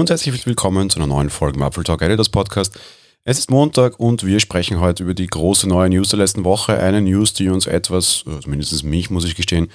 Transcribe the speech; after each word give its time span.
und 0.00 0.08
herzlich 0.08 0.46
willkommen 0.46 0.88
zu 0.88 0.98
einer 0.98 1.06
neuen 1.06 1.28
Folge 1.28 1.58
im 1.58 1.62
Apple 1.62 1.84
Talk 1.84 2.00
Editors 2.00 2.30
Podcast. 2.30 2.74
Es 3.24 3.38
ist 3.38 3.50
Montag 3.50 4.00
und 4.00 4.24
wir 4.24 4.40
sprechen 4.40 4.80
heute 4.80 5.02
über 5.02 5.12
die 5.12 5.26
große 5.26 5.68
neue 5.68 5.90
News 5.90 6.08
der 6.08 6.20
letzten 6.20 6.42
Woche. 6.42 6.78
Eine 6.78 7.02
News, 7.02 7.34
die 7.34 7.50
uns 7.50 7.66
etwas, 7.66 8.24
äh, 8.26 8.40
zumindest 8.40 8.82
mich, 8.82 9.10
muss 9.10 9.26
ich 9.26 9.34
gestehen, 9.34 9.70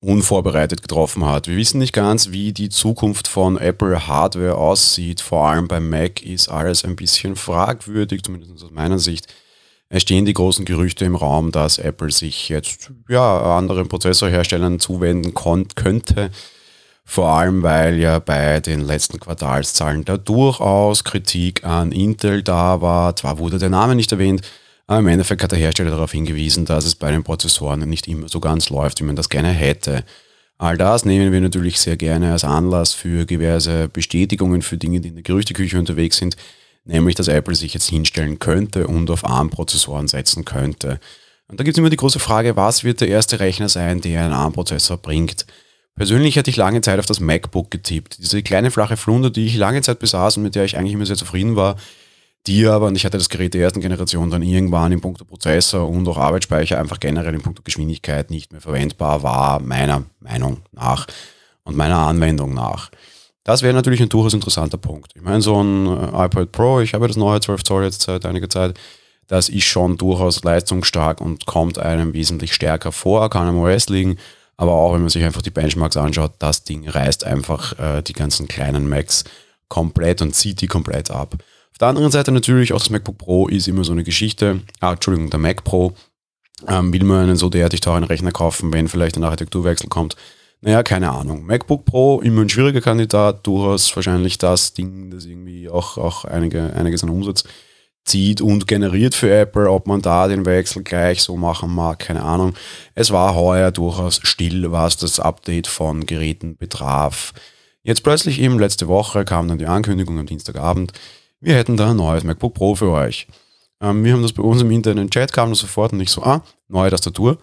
unvorbereitet 0.00 0.82
getroffen 0.82 1.24
hat. 1.24 1.46
Wir 1.46 1.56
wissen 1.56 1.78
nicht 1.78 1.92
ganz, 1.92 2.32
wie 2.32 2.52
die 2.52 2.68
Zukunft 2.68 3.28
von 3.28 3.56
Apple 3.56 4.08
Hardware 4.08 4.56
aussieht. 4.56 5.20
Vor 5.20 5.46
allem 5.46 5.68
beim 5.68 5.88
Mac 5.88 6.20
ist 6.24 6.48
alles 6.48 6.84
ein 6.84 6.96
bisschen 6.96 7.36
fragwürdig, 7.36 8.24
zumindest 8.24 8.60
aus 8.60 8.72
meiner 8.72 8.98
Sicht. 8.98 9.32
Es 9.88 10.02
stehen 10.02 10.24
die 10.24 10.34
großen 10.34 10.64
Gerüchte 10.64 11.04
im 11.04 11.14
Raum, 11.14 11.52
dass 11.52 11.78
Apple 11.78 12.10
sich 12.10 12.48
jetzt 12.48 12.90
ja, 13.08 13.56
anderen 13.56 13.86
Prozessorherstellern 13.86 14.80
zuwenden 14.80 15.32
könnte 15.76 16.32
vor 17.04 17.28
allem, 17.28 17.62
weil 17.62 17.98
ja 17.98 18.18
bei 18.18 18.60
den 18.60 18.80
letzten 18.80 19.20
Quartalszahlen 19.20 20.04
da 20.04 20.16
durchaus 20.16 21.04
Kritik 21.04 21.64
an 21.64 21.92
Intel 21.92 22.42
da 22.42 22.80
war. 22.80 23.14
Zwar 23.14 23.38
wurde 23.38 23.58
der 23.58 23.68
Name 23.68 23.94
nicht 23.94 24.10
erwähnt, 24.10 24.40
aber 24.86 25.00
im 25.00 25.08
Endeffekt 25.08 25.42
hat 25.42 25.52
der 25.52 25.58
Hersteller 25.58 25.90
darauf 25.90 26.12
hingewiesen, 26.12 26.64
dass 26.64 26.86
es 26.86 26.94
bei 26.94 27.10
den 27.10 27.22
Prozessoren 27.22 27.88
nicht 27.88 28.08
immer 28.08 28.28
so 28.28 28.40
ganz 28.40 28.70
läuft, 28.70 29.00
wie 29.00 29.04
man 29.04 29.16
das 29.16 29.28
gerne 29.28 29.50
hätte. 29.50 30.04
All 30.56 30.78
das 30.78 31.04
nehmen 31.04 31.32
wir 31.32 31.40
natürlich 31.40 31.80
sehr 31.80 31.96
gerne 31.96 32.32
als 32.32 32.44
Anlass 32.44 32.94
für 32.94 33.26
diverse 33.26 33.88
Bestätigungen 33.88 34.62
für 34.62 34.78
Dinge, 34.78 35.00
die 35.00 35.08
in 35.08 35.14
der 35.14 35.22
Gerüchteküche 35.22 35.78
unterwegs 35.78 36.16
sind, 36.16 36.36
nämlich 36.84 37.16
dass 37.16 37.28
Apple 37.28 37.54
sich 37.54 37.74
jetzt 37.74 37.90
hinstellen 37.90 38.38
könnte 38.38 38.86
und 38.86 39.10
auf 39.10 39.24
ARM-Prozessoren 39.24 40.08
setzen 40.08 40.44
könnte. 40.44 41.00
Und 41.48 41.60
da 41.60 41.64
gibt 41.64 41.76
es 41.76 41.78
immer 41.78 41.90
die 41.90 41.96
große 41.96 42.20
Frage, 42.20 42.56
was 42.56 42.84
wird 42.84 43.00
der 43.00 43.08
erste 43.08 43.40
Rechner 43.40 43.68
sein, 43.68 44.00
der 44.00 44.24
einen 44.24 44.32
ARM-Prozessor 44.32 44.96
bringt? 44.96 45.44
Persönlich 45.96 46.36
hatte 46.36 46.50
ich 46.50 46.56
lange 46.56 46.80
Zeit 46.80 46.98
auf 46.98 47.06
das 47.06 47.20
MacBook 47.20 47.70
getippt. 47.70 48.18
Diese 48.18 48.42
kleine 48.42 48.72
flache 48.72 48.96
Flunder, 48.96 49.30
die 49.30 49.46
ich 49.46 49.56
lange 49.56 49.80
Zeit 49.82 50.00
besaß 50.00 50.36
und 50.36 50.42
mit 50.42 50.56
der 50.56 50.64
ich 50.64 50.76
eigentlich 50.76 50.94
immer 50.94 51.06
sehr 51.06 51.16
zufrieden 51.16 51.54
war, 51.54 51.76
die 52.46 52.66
aber, 52.66 52.88
und 52.88 52.96
ich 52.96 53.04
hatte 53.04 53.16
das 53.16 53.28
Gerät 53.28 53.54
der 53.54 53.62
ersten 53.62 53.80
Generation 53.80 54.30
dann 54.30 54.42
irgendwann 54.42 54.92
in 54.92 55.00
puncto 55.00 55.24
Prozessor 55.24 55.88
und 55.88 56.06
auch 56.08 56.18
Arbeitsspeicher 56.18 56.78
einfach 56.78 57.00
generell 57.00 57.34
in 57.34 57.42
puncto 57.42 57.62
Geschwindigkeit 57.62 58.30
nicht 58.30 58.52
mehr 58.52 58.60
verwendbar 58.60 59.22
war, 59.22 59.60
meiner 59.60 60.04
Meinung 60.20 60.58
nach 60.72 61.06
und 61.62 61.76
meiner 61.76 61.98
Anwendung 61.98 62.52
nach. 62.52 62.90
Das 63.44 63.62
wäre 63.62 63.72
natürlich 63.74 64.02
ein 64.02 64.08
durchaus 64.08 64.34
interessanter 64.34 64.78
Punkt. 64.78 65.12
Ich 65.14 65.22
meine, 65.22 65.42
so 65.42 65.62
ein 65.62 65.86
äh, 65.86 66.26
iPad 66.26 66.50
Pro, 66.50 66.80
ich 66.80 66.92
habe 66.94 67.06
das 67.06 67.16
neue 67.16 67.40
12 67.40 67.62
Zoll 67.62 67.84
jetzt 67.84 68.02
seit 68.02 68.26
einiger 68.26 68.50
Zeit, 68.50 68.78
das 69.26 69.48
ist 69.48 69.64
schon 69.64 69.96
durchaus 69.96 70.42
leistungsstark 70.44 71.20
und 71.20 71.46
kommt 71.46 71.78
einem 71.78 72.12
wesentlich 72.12 72.52
stärker 72.52 72.92
vor, 72.92 73.30
kann 73.30 73.48
am 73.48 73.58
OS 73.58 73.88
liegen, 73.88 74.18
aber 74.56 74.72
auch 74.72 74.94
wenn 74.94 75.00
man 75.00 75.10
sich 75.10 75.24
einfach 75.24 75.42
die 75.42 75.50
Benchmarks 75.50 75.96
anschaut, 75.96 76.32
das 76.38 76.64
Ding 76.64 76.88
reißt 76.88 77.24
einfach 77.24 77.78
äh, 77.78 78.02
die 78.02 78.12
ganzen 78.12 78.48
kleinen 78.48 78.88
Macs 78.88 79.24
komplett 79.68 80.22
und 80.22 80.34
zieht 80.34 80.60
die 80.60 80.66
komplett 80.66 81.10
ab. 81.10 81.36
Auf 81.72 81.78
der 81.78 81.88
anderen 81.88 82.12
Seite 82.12 82.30
natürlich 82.30 82.72
auch 82.72 82.78
das 82.78 82.90
MacBook 82.90 83.18
Pro 83.18 83.48
ist 83.48 83.66
immer 83.66 83.82
so 83.82 83.92
eine 83.92 84.04
Geschichte. 84.04 84.60
Ah, 84.78 84.92
Entschuldigung, 84.92 85.30
der 85.30 85.40
Mac 85.40 85.64
Pro. 85.64 85.92
Ähm, 86.68 86.92
will 86.92 87.02
man 87.02 87.24
einen 87.24 87.36
so 87.36 87.50
derartig 87.50 87.80
teuren 87.80 88.04
Rechner 88.04 88.30
kaufen, 88.30 88.72
wenn 88.72 88.86
vielleicht 88.86 89.16
ein 89.16 89.24
Architekturwechsel 89.24 89.88
kommt? 89.88 90.16
Naja, 90.60 90.82
keine 90.82 91.10
Ahnung. 91.10 91.44
MacBook 91.44 91.84
Pro, 91.84 92.20
immer 92.20 92.42
ein 92.42 92.48
schwieriger 92.48 92.80
Kandidat, 92.80 93.46
durchaus 93.46 93.94
wahrscheinlich 93.96 94.38
das 94.38 94.72
Ding, 94.72 95.10
das 95.10 95.26
irgendwie 95.26 95.68
auch, 95.68 95.98
auch 95.98 96.24
einige, 96.24 96.72
einiges 96.74 97.02
an 97.02 97.10
Umsatz 97.10 97.44
zieht 98.04 98.40
und 98.40 98.66
generiert 98.66 99.14
für 99.14 99.34
Apple, 99.34 99.70
ob 99.70 99.86
man 99.86 100.02
da 100.02 100.28
den 100.28 100.44
Wechsel 100.46 100.82
gleich 100.82 101.22
so 101.22 101.36
machen 101.36 101.74
mag, 101.74 101.98
keine 101.98 102.22
Ahnung. 102.22 102.54
Es 102.94 103.10
war 103.10 103.34
heuer 103.34 103.70
durchaus 103.70 104.20
still, 104.22 104.72
was 104.72 104.96
das 104.96 105.20
Update 105.20 105.66
von 105.66 106.06
Geräten 106.06 106.56
betraf. 106.56 107.32
Jetzt 107.82 108.02
plötzlich 108.02 108.40
eben 108.40 108.58
letzte 108.58 108.88
Woche 108.88 109.24
kam 109.24 109.48
dann 109.48 109.58
die 109.58 109.66
Ankündigung 109.66 110.18
am 110.18 110.26
Dienstagabend, 110.26 110.92
wir 111.40 111.56
hätten 111.56 111.76
da 111.76 111.90
ein 111.90 111.96
neues 111.96 112.24
MacBook 112.24 112.54
Pro 112.54 112.74
für 112.74 112.90
euch. 112.90 113.26
Ähm, 113.80 114.02
wir 114.02 114.14
haben 114.14 114.22
das 114.22 114.32
bei 114.32 114.42
uns 114.42 114.62
im 114.62 114.70
internen 114.70 115.10
Chat, 115.10 115.32
kam 115.32 115.50
das 115.50 115.58
sofort 115.58 115.92
und 115.92 116.00
ich 116.00 116.10
so, 116.10 116.22
ah, 116.22 116.42
neue 116.68 116.90
Tastatur. 116.90 117.38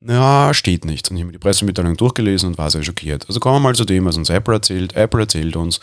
Ja, 0.00 0.52
steht 0.54 0.84
nicht. 0.84 1.08
Und 1.08 1.16
ich 1.16 1.22
habe 1.22 1.28
mir 1.28 1.38
die 1.38 1.38
Pressemitteilung 1.38 1.96
durchgelesen 1.96 2.50
und 2.50 2.58
war 2.58 2.70
sehr 2.70 2.82
schockiert. 2.82 3.26
Also 3.28 3.38
kommen 3.38 3.56
wir 3.56 3.60
mal 3.60 3.74
zu 3.74 3.84
dem, 3.84 4.04
was 4.04 4.16
uns 4.16 4.30
Apple 4.30 4.54
erzählt. 4.54 4.96
Apple 4.96 5.20
erzählt 5.20 5.56
uns, 5.56 5.80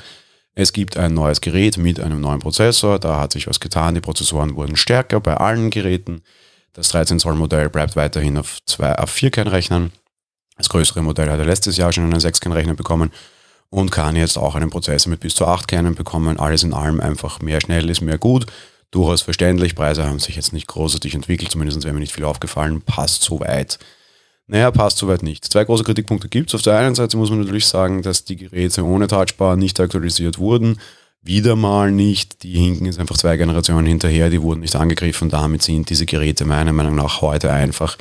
es 0.55 0.71
gibt 0.71 0.95
ein 0.95 1.13
neues 1.13 1.41
Gerät 1.41 1.77
mit 1.77 1.99
einem 1.99 2.21
neuen 2.21 2.39
Prozessor, 2.39 2.97
da 2.97 3.19
hat 3.19 3.33
sich 3.33 3.47
was 3.47 3.59
getan, 3.59 3.93
die 3.93 4.01
Prozessoren 4.01 4.55
wurden 4.55 4.77
stärker 4.77 5.19
bei 5.19 5.35
allen 5.35 5.69
Geräten. 5.69 6.23
Das 6.71 6.89
13 6.89 7.19
Zoll 7.19 7.35
Modell 7.35 7.69
bleibt 7.69 7.95
weiterhin 7.97 8.37
auf, 8.37 8.59
zwei, 8.65 8.95
auf 8.95 9.09
4 9.09 9.31
Kernrechnern. 9.31 9.91
Das 10.57 10.69
größere 10.69 11.03
Modell 11.03 11.29
hat 11.29 11.39
er 11.39 11.45
letztes 11.45 11.75
Jahr 11.75 11.91
schon 11.91 12.05
einen 12.05 12.19
6 12.19 12.39
Kernrechner 12.39 12.73
bekommen 12.73 13.11
und 13.69 13.91
kann 13.91 14.15
jetzt 14.15 14.37
auch 14.37 14.55
einen 14.55 14.69
Prozessor 14.69 15.09
mit 15.09 15.19
bis 15.19 15.35
zu 15.35 15.45
8 15.45 15.67
Kernen 15.67 15.95
bekommen. 15.95 16.39
Alles 16.39 16.63
in 16.63 16.73
allem 16.73 17.01
einfach 17.01 17.41
mehr 17.41 17.59
schnell 17.59 17.89
ist 17.89 18.01
mehr 18.01 18.17
gut. 18.17 18.45
Durchaus 18.91 19.21
verständlich. 19.21 19.75
Preise 19.75 20.05
haben 20.05 20.19
sich 20.19 20.37
jetzt 20.37 20.53
nicht 20.53 20.67
großartig 20.67 21.15
entwickelt, 21.15 21.51
zumindest 21.51 21.83
wäre 21.83 21.93
mir 21.93 21.99
nicht 21.99 22.13
viel 22.13 22.23
aufgefallen. 22.23 22.81
Passt 22.81 23.23
soweit. 23.23 23.77
Naja, 24.47 24.69
passt 24.69 24.97
soweit 24.97 25.23
nicht. 25.23 25.45
Zwei 25.45 25.63
große 25.63 25.83
Kritikpunkte 25.83 26.29
gibt 26.29 26.49
es. 26.49 26.55
Auf 26.55 26.61
der 26.61 26.77
einen 26.77 26.95
Seite 26.95 27.17
muss 27.17 27.31
man 27.31 27.39
natürlich 27.39 27.65
sagen, 27.65 28.03
dass 28.03 28.25
die 28.25 28.35
Geräte 28.35 28.83
ohne 28.83 29.07
Touchbar 29.07 29.55
nicht 29.55 29.79
aktualisiert 29.79 30.37
wurden. 30.37 30.79
Wieder 31.21 31.55
mal 31.55 31.91
nicht. 31.91 32.43
Die 32.43 32.53
hinken 32.53 32.85
jetzt 32.85 32.99
einfach 32.99 33.17
zwei 33.17 33.37
Generationen 33.37 33.87
hinterher, 33.87 34.29
die 34.29 34.41
wurden 34.41 34.59
nicht 34.59 34.75
angegriffen. 34.75 35.29
Damit 35.29 35.63
sind 35.63 35.89
diese 35.89 36.05
Geräte 36.05 36.45
meiner 36.45 36.73
Meinung 36.73 36.95
nach 36.95 37.21
heute 37.21 37.51
einfach 37.51 37.97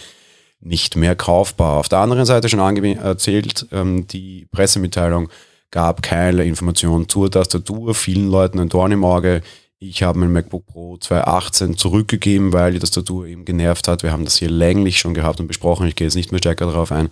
nicht 0.61 0.97
mehr 0.97 1.17
kaufbar. 1.17 1.79
Auf 1.79 1.89
der 1.89 2.01
anderen 2.01 2.27
Seite 2.27 2.51
schon 2.51 2.61
erzählt, 2.61 3.67
ähm, 3.73 4.07
die 4.07 4.47
Pressemitteilung 4.53 5.31
gab 5.71 6.03
keine 6.03 6.45
Informationen 6.45 7.09
zur 7.09 7.31
Tastatur. 7.31 7.95
Vielen 7.95 8.31
Leuten 8.31 8.61
ein 8.61 8.69
Dorn 8.69 8.93
im 8.93 9.05
Auge. 9.05 9.43
Ich 9.89 10.03
habe 10.03 10.19
mein 10.19 10.33
MacBook 10.33 10.67
Pro 10.67 10.97
2018 10.97 11.77
zurückgegeben, 11.77 12.55
weil 12.55 12.73
die 12.73 12.79
Tastatur 12.79 13.27
eben 13.27 13.45
genervt 13.45 13.87
hat. 13.87 14.03
Wir 14.03 14.13
haben 14.13 14.25
das 14.25 14.39
hier 14.39 14.49
länglich 14.49 14.99
schon 14.99 15.13
gehabt 15.13 15.41
und 15.41 15.47
besprochen. 15.47 15.87
Ich 15.87 15.95
gehe 15.95 16.07
jetzt 16.07 16.15
nicht 16.15 16.33
mehr 16.33 16.39
stärker 16.39 16.67
darauf 16.67 16.91
ein. 16.91 17.11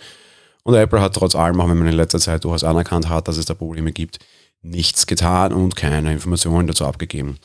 Und 0.63 0.75
Apple 0.75 1.01
hat 1.01 1.15
trotz 1.15 1.35
allem, 1.35 1.61
auch 1.61 1.69
wenn 1.69 1.77
man 1.77 1.89
in 1.89 1.95
letzter 1.95 2.19
Zeit 2.19 2.45
durchaus 2.45 2.65
anerkannt 2.65 3.11
hat, 3.11 3.29
dass 3.29 3.37
es 3.37 3.45
da 3.45 3.53
Probleme 3.53 3.93
gibt, 3.93 4.21
nichts 4.63 5.07
getan 5.07 5.53
und 5.53 5.77
keine 5.77 6.13
Informationen 6.13 6.67
dazu 6.67 6.87
abgegeben. 6.87 7.39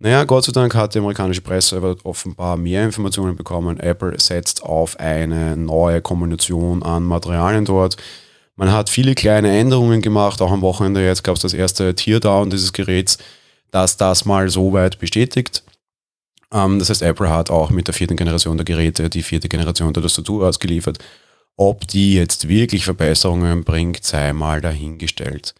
Naja, 0.00 0.24
Gott 0.24 0.44
sei 0.44 0.52
Dank 0.52 0.74
hat 0.74 0.94
die 0.94 0.98
amerikanische 0.98 1.40
Presse 1.40 1.78
aber 1.78 1.96
offenbar 2.04 2.58
mehr 2.58 2.84
Informationen 2.84 3.36
bekommen. 3.36 3.80
Apple 3.80 4.20
setzt 4.20 4.62
auf 4.62 5.00
eine 5.00 5.56
neue 5.56 6.02
Kombination 6.02 6.82
an 6.82 7.04
Materialien 7.04 7.64
dort. 7.64 7.96
Man 8.54 8.70
hat 8.70 8.90
viele 8.90 9.14
kleine 9.14 9.56
Änderungen 9.56 10.02
gemacht, 10.02 10.42
auch 10.42 10.52
am 10.52 10.60
Wochenende 10.60 11.04
jetzt 11.04 11.24
gab 11.24 11.36
es 11.36 11.42
das 11.42 11.54
erste 11.54 11.94
Teardown 11.94 12.50
dieses 12.50 12.74
Geräts 12.74 13.18
dass 13.70 13.96
das 13.96 14.24
mal 14.24 14.48
so 14.48 14.72
weit 14.72 14.98
bestätigt. 14.98 15.62
Ähm, 16.52 16.78
das 16.78 16.90
heißt, 16.90 17.02
Apple 17.02 17.30
hat 17.30 17.50
auch 17.50 17.70
mit 17.70 17.86
der 17.86 17.94
vierten 17.94 18.16
Generation 18.16 18.56
der 18.56 18.64
Geräte 18.64 19.10
die 19.10 19.22
vierte 19.22 19.48
Generation 19.48 19.92
der 19.92 20.02
Tastatur 20.02 20.46
ausgeliefert. 20.46 20.98
Ob 21.56 21.88
die 21.88 22.14
jetzt 22.14 22.48
wirklich 22.48 22.84
Verbesserungen 22.84 23.64
bringt, 23.64 24.04
sei 24.04 24.32
mal 24.32 24.60
dahingestellt. 24.60 25.54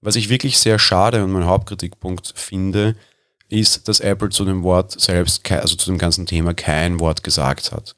Was 0.00 0.16
ich 0.16 0.28
wirklich 0.28 0.58
sehr 0.58 0.78
schade 0.78 1.22
und 1.24 1.32
mein 1.32 1.46
Hauptkritikpunkt 1.46 2.32
finde, 2.36 2.96
ist, 3.48 3.88
dass 3.88 4.00
Apple 4.00 4.30
zu 4.30 4.44
dem 4.44 4.62
Wort 4.62 4.98
selbst, 4.98 5.50
also 5.50 5.76
zu 5.76 5.90
dem 5.90 5.98
ganzen 5.98 6.24
Thema 6.24 6.54
kein 6.54 7.00
Wort 7.00 7.24
gesagt 7.24 7.72
hat. 7.72 7.94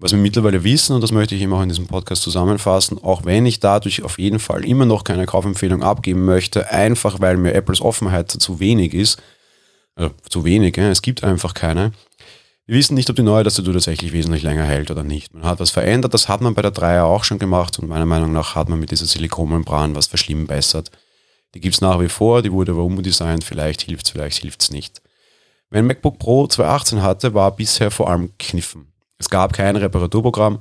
Was 0.00 0.12
wir 0.12 0.18
mittlerweile 0.18 0.62
wissen, 0.62 0.94
und 0.94 1.00
das 1.00 1.10
möchte 1.10 1.34
ich 1.34 1.42
eben 1.42 1.52
auch 1.52 1.62
in 1.62 1.68
diesem 1.68 1.88
Podcast 1.88 2.22
zusammenfassen, 2.22 3.02
auch 3.02 3.24
wenn 3.24 3.46
ich 3.46 3.58
dadurch 3.58 4.04
auf 4.04 4.20
jeden 4.20 4.38
Fall 4.38 4.64
immer 4.64 4.86
noch 4.86 5.02
keine 5.02 5.26
Kaufempfehlung 5.26 5.82
abgeben 5.82 6.24
möchte, 6.24 6.70
einfach 6.70 7.20
weil 7.20 7.36
mir 7.36 7.52
Apples 7.54 7.80
Offenheit 7.80 8.30
zu 8.30 8.60
wenig 8.60 8.94
ist, 8.94 9.20
also 9.96 10.14
zu 10.28 10.44
wenig, 10.44 10.78
es 10.78 11.02
gibt 11.02 11.24
einfach 11.24 11.52
keine. 11.52 11.90
Wir 12.66 12.76
wissen 12.76 12.94
nicht, 12.94 13.10
ob 13.10 13.16
die 13.16 13.22
neue 13.22 13.42
Tastatur 13.42 13.72
tatsächlich 13.72 14.12
wesentlich 14.12 14.44
länger 14.44 14.62
hält 14.62 14.92
oder 14.92 15.02
nicht. 15.02 15.34
Man 15.34 15.42
hat 15.42 15.58
was 15.58 15.70
verändert, 15.70 16.14
das 16.14 16.28
hat 16.28 16.42
man 16.42 16.54
bei 16.54 16.62
der 16.62 16.72
3er 16.72 17.02
auch 17.02 17.24
schon 17.24 17.40
gemacht 17.40 17.76
und 17.80 17.88
meiner 17.88 18.06
Meinung 18.06 18.30
nach 18.30 18.54
hat 18.54 18.68
man 18.68 18.78
mit 18.78 18.92
dieser 18.92 19.06
Silikonmembran 19.06 19.96
was 19.96 20.06
verschlimmbessert. 20.06 20.92
Die 21.54 21.60
gibt 21.60 21.74
es 21.74 21.80
nach 21.80 21.98
wie 21.98 22.08
vor, 22.08 22.42
die 22.42 22.52
wurde 22.52 22.70
aber 22.70 22.84
umdesignt, 22.84 23.42
vielleicht 23.42 23.82
hilft 23.82 24.06
es, 24.06 24.12
vielleicht 24.12 24.38
hilft 24.38 24.62
es 24.62 24.70
nicht. 24.70 25.02
Wenn 25.70 25.86
MacBook 25.86 26.20
Pro 26.20 26.46
2018 26.46 27.02
hatte, 27.02 27.34
war 27.34 27.56
bisher 27.56 27.90
vor 27.90 28.08
allem 28.08 28.30
Kniffen. 28.38 28.92
Es 29.18 29.28
gab 29.28 29.52
kein 29.52 29.76
Reparaturprogramm 29.76 30.60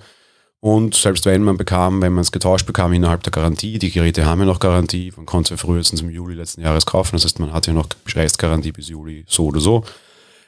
und 0.59 0.95
selbst 0.95 1.25
wenn 1.25 1.43
man 1.43 1.57
bekam, 1.57 2.01
wenn 2.01 2.13
man 2.13 2.23
es 2.23 2.31
getauscht 2.31 2.65
bekam 2.65 2.91
innerhalb 2.93 3.23
der 3.23 3.31
Garantie, 3.31 3.77
die 3.77 3.91
Geräte 3.91 4.25
haben 4.25 4.39
ja 4.39 4.45
noch 4.45 4.59
Garantie, 4.59 5.13
man 5.15 5.25
konnte 5.25 5.53
sie 5.53 5.57
frühestens 5.57 6.01
im 6.01 6.09
Juli 6.09 6.33
letzten 6.33 6.61
Jahres 6.61 6.85
kaufen, 6.85 7.15
das 7.15 7.25
heißt 7.25 7.39
man 7.39 7.53
hat 7.53 7.67
ja 7.67 7.73
noch 7.73 7.87
Restgarantie 8.07 8.71
bis 8.71 8.89
Juli 8.89 9.23
so 9.27 9.45
oder 9.45 9.59
so. 9.59 9.83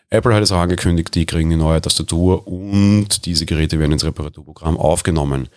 Apple 0.09 0.33
hat 0.33 0.41
es 0.41 0.51
auch 0.51 0.57
angekündigt, 0.57 1.13
die 1.13 1.27
kriegen 1.27 1.51
die 1.51 1.55
neue 1.55 1.81
Tastatur 1.81 2.47
und 2.47 3.27
diese 3.27 3.45
Geräte 3.45 3.77
werden 3.77 3.91
ins 3.91 4.03
Reparaturprogramm 4.03 4.77
aufgenommen. 4.77 5.49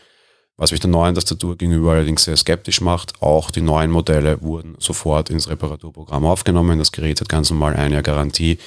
Was 0.58 0.70
mich 0.70 0.80
der 0.80 0.90
neuen 0.90 1.14
Tastatur 1.14 1.56
gegenüber 1.56 1.92
allerdings 1.92 2.24
sehr 2.24 2.36
skeptisch 2.36 2.82
macht, 2.82 3.14
auch 3.22 3.50
die 3.50 3.62
neuen 3.62 3.90
Modelle 3.90 4.42
wurden 4.42 4.76
sofort 4.78 5.30
ins 5.30 5.48
Reparaturprogramm 5.48 6.26
aufgenommen. 6.26 6.78
Das 6.78 6.92
Gerät 6.92 7.22
hat 7.22 7.30
ganz 7.30 7.48
normal 7.48 7.74
ein 7.74 7.92
Jahr 7.92 8.02
Garantie. 8.02 8.58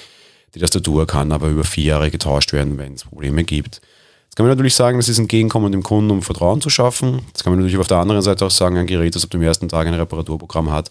Die 0.56 0.60
Tastatur 0.60 1.06
kann 1.06 1.32
aber 1.32 1.50
über 1.50 1.66
vier 1.66 1.84
Jahre 1.84 2.10
getauscht 2.10 2.54
werden, 2.54 2.78
wenn 2.78 2.94
es 2.94 3.04
Probleme 3.04 3.44
gibt. 3.44 3.82
Jetzt 4.24 4.36
kann 4.38 4.46
man 4.46 4.56
natürlich 4.56 4.76
sagen, 4.76 4.98
das 4.98 5.10
ist 5.10 5.20
entgegenkommend 5.20 5.74
dem 5.74 5.84
Kunden, 5.84 6.12
um 6.12 6.22
Vertrauen 6.22 6.62
zu 6.62 6.70
schaffen. 6.70 7.22
Jetzt 7.28 7.44
kann 7.44 7.52
man 7.52 7.60
natürlich 7.60 7.78
auf 7.78 7.88
der 7.88 7.98
anderen 7.98 8.22
Seite 8.22 8.46
auch 8.46 8.52
sagen, 8.52 8.78
ein 8.78 8.88
Gerät, 8.88 9.16
das 9.16 9.24
ab 9.24 9.30
dem 9.30 9.42
ersten 9.42 9.70
Tag 9.70 9.86
ein 9.86 9.94
Reparaturprogramm 9.94 10.72
hat, 10.72 10.90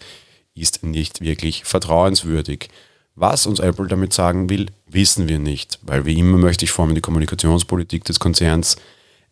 ist 0.53 0.83
nicht 0.83 1.21
wirklich 1.21 1.63
vertrauenswürdig. 1.63 2.69
Was 3.15 3.47
uns 3.47 3.59
Apple 3.59 3.87
damit 3.87 4.13
sagen 4.13 4.49
will, 4.49 4.67
wissen 4.87 5.27
wir 5.27 5.39
nicht, 5.39 5.79
weil 5.81 6.05
wie 6.05 6.17
immer 6.19 6.37
möchte 6.37 6.65
ich 6.65 6.71
vor 6.71 6.85
allem 6.85 6.95
die 6.95 7.01
Kommunikationspolitik 7.01 8.03
des 8.03 8.19
Konzerns 8.19 8.75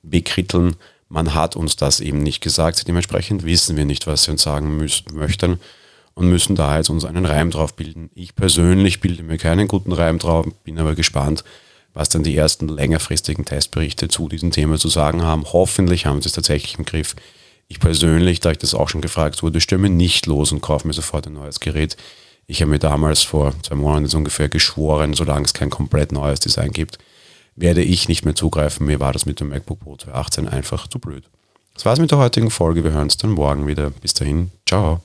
bekritteln. 0.01 0.75
Man 1.09 1.36
hat 1.36 1.56
uns 1.56 1.75
das 1.75 2.00
eben 2.00 2.24
nicht 2.24 2.41
gesagt. 2.41 2.88
Dementsprechend 2.88 3.44
wissen 3.44 3.77
wir 3.77 3.86
nicht, 3.86 4.07
was 4.07 4.24
sie 4.24 4.31
uns 4.31 4.44
sagen 4.44 4.77
müssen, 4.77 5.15
möchten 5.15 5.59
und 6.15 6.30
müssen 6.30 6.56
da 6.56 6.77
jetzt 6.77 6.89
uns 6.89 7.06
einen 7.06 7.25
Reim 7.25 7.51
drauf 7.51 7.75
bilden. 7.75 8.10
Ich 8.13 8.36
persönlich 8.36 9.00
bilde 9.00 9.24
mir 9.24 9.38
keinen 9.38 9.68
guten 9.68 9.92
Reim 9.92 10.19
drauf, 10.19 10.45
bin 10.63 10.77
aber 10.80 10.95
gespannt, 10.95 11.44
was 11.94 12.10
dann 12.10 12.24
die 12.24 12.36
ersten 12.36 12.68
längerfristigen 12.68 13.45
Testberichte 13.45 14.07
zu 14.07 14.27
diesem 14.27 14.51
Thema 14.51 14.77
zu 14.77 14.89
sagen 14.89 15.21
haben. 15.21 15.45
Hoffentlich 15.51 16.06
haben 16.06 16.21
sie 16.21 16.27
es 16.27 16.33
tatsächlich 16.33 16.77
im 16.77 16.86
Griff. 16.86 17.15
Ich 17.68 17.80
persönlich, 17.80 18.39
da 18.39 18.51
ich 18.51 18.57
das 18.57 18.74
auch 18.74 18.89
schon 18.89 19.01
gefragt 19.01 19.42
wurde, 19.44 19.62
stimme 19.62 19.89
nicht 19.89 20.25
los 20.25 20.51
und 20.51 20.62
kaufe 20.62 20.88
mir 20.88 20.94
sofort 20.94 21.27
ein 21.27 21.33
neues 21.33 21.60
Gerät. 21.60 21.98
Ich 22.45 22.62
habe 22.62 22.71
mir 22.71 22.80
damals 22.80 23.24
vor 23.24 23.54
zwei 23.63 23.75
Monaten 23.75 24.15
ungefähr 24.15 24.50
geschworen, 24.50 25.13
solange 25.13 25.45
es 25.45 25.54
kein 25.54 25.69
komplett 25.69 26.12
neues 26.12 26.39
Design 26.39 26.71
gibt, 26.71 26.98
werde 27.56 27.83
ich 27.83 28.10
nicht 28.10 28.25
mehr 28.25 28.36
zugreifen. 28.36 28.86
Mir 28.86 29.00
war 29.00 29.13
das 29.13 29.25
mit 29.25 29.39
dem 29.39 29.50
MacBook 29.50 29.80
Pro 29.80 29.95
2018 29.95 30.48
einfach 30.48 30.88
zu 30.88 31.00
blöd. 31.00 31.24
Das 31.74 31.86
war's 31.86 32.00
mit 32.00 32.12
der 32.12 32.18
heutigen 32.18 32.51
Folge. 32.51 32.83
Wir 32.83 32.92
hören 32.92 33.04
uns 33.04 33.18
dann 33.18 33.31
morgen 33.31 33.68
wieder. 33.68 33.89
Bis 33.89 34.13
dahin, 34.13 34.51
ciao. 34.68 35.01